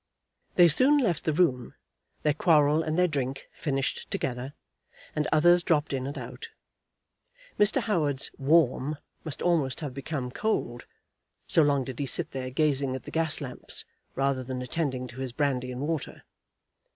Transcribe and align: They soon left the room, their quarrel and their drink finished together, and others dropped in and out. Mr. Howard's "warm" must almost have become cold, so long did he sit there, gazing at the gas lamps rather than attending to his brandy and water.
They 0.55 0.67
soon 0.67 0.97
left 0.97 1.25
the 1.25 1.31
room, 1.31 1.75
their 2.23 2.33
quarrel 2.33 2.81
and 2.81 2.97
their 2.97 3.07
drink 3.07 3.47
finished 3.51 4.09
together, 4.09 4.55
and 5.15 5.27
others 5.31 5.61
dropped 5.61 5.93
in 5.93 6.07
and 6.07 6.17
out. 6.17 6.49
Mr. 7.59 7.81
Howard's 7.83 8.31
"warm" 8.39 8.97
must 9.23 9.43
almost 9.43 9.79
have 9.81 9.93
become 9.93 10.31
cold, 10.31 10.87
so 11.45 11.61
long 11.61 11.83
did 11.83 11.99
he 11.99 12.07
sit 12.07 12.31
there, 12.31 12.49
gazing 12.49 12.95
at 12.95 13.03
the 13.03 13.11
gas 13.11 13.41
lamps 13.41 13.85
rather 14.15 14.43
than 14.43 14.63
attending 14.63 15.05
to 15.05 15.19
his 15.19 15.33
brandy 15.33 15.71
and 15.71 15.81
water. 15.81 16.23